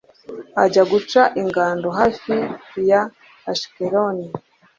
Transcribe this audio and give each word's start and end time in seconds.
ajya 0.63 0.83
guca 0.91 1.21
ingando 1.41 1.87
hafi 1.99 2.35
ya 2.89 3.01
ashikeloni 3.51 4.25